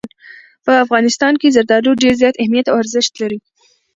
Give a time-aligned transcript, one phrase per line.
[0.65, 3.39] په افغانستان کې زردالو ډېر زیات اهمیت او ارزښت لري.